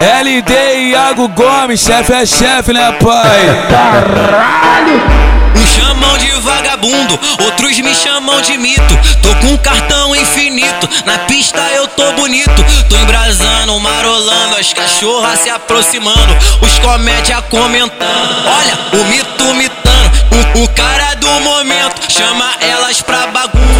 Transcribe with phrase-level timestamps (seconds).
[0.00, 3.66] LD e Iago Gomes, chefe é chefe, né, pai?
[3.68, 5.28] Caralho!
[5.52, 8.98] Me chamam de vagabundo, outros me chamam de mito.
[9.20, 12.64] Tô com um cartão infinito, na pista eu tô bonito.
[12.88, 18.46] Tô embrasando, marolando, as cachorras se aproximando, os comédia comentando.
[18.46, 20.10] Olha, o mito mitando,
[20.54, 23.77] o, o cara do momento chama elas pra bagunça.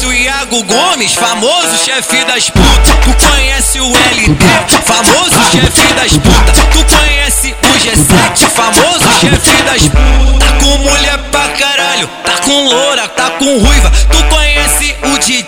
[0.00, 2.94] Conhece o Iago Gomes, famoso chefe das putas.
[3.04, 4.44] Tu conhece o LD,
[4.86, 6.56] famoso chefe das putas.
[6.72, 10.38] Tu conhece o G7, famoso chefe das putas.
[10.38, 13.90] Tá com mulher pra caralho, tá com loura, tá com ruiva.
[14.10, 15.44] Tu conhece o DJ,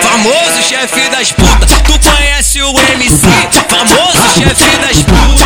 [0.00, 1.70] famoso chefe das putas.
[1.84, 3.26] Tu conhece o MC,
[3.68, 5.45] famoso chefe das putas.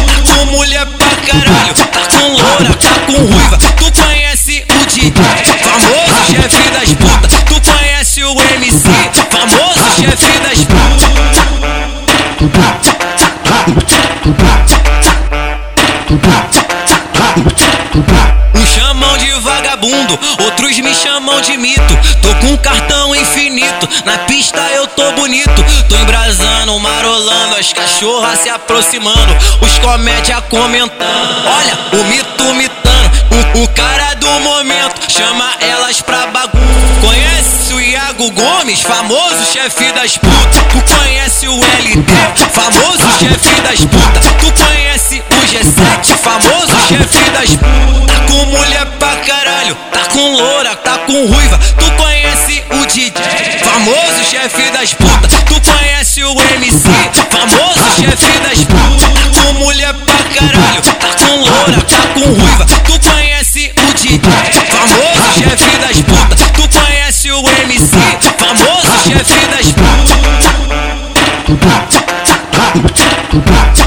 [8.60, 8.90] MC,
[9.30, 10.58] famoso chefe das.
[18.52, 21.98] Me chamam de vagabundo, outros me chamam de mito.
[22.20, 25.64] Tô com um cartão infinito, na pista eu tô bonito.
[25.88, 31.46] Tô embrasando, marolando, as cachorras se aproximando, os comédia comentando.
[31.46, 33.10] Olha, o mito mitando,
[33.56, 36.39] o, o cara do momento chama elas pra bagunça.
[38.60, 40.62] Famoso chefe das putas.
[40.70, 42.12] Tu conhece o LD,
[42.52, 44.32] famoso chefe das putas.
[44.38, 48.06] Tu conhece o G7, famoso chefe das putas.
[48.06, 51.58] Tá com mulher pra caralho, tá com loura, tá com ruiva.
[51.78, 55.32] Tu conhece o DJ, famoso chefe das putas.
[55.46, 56.90] Tu conhece o MC,
[57.30, 59.08] famoso chefe das putas.
[59.08, 59.94] Tá com mulher
[73.30, 73.79] putas.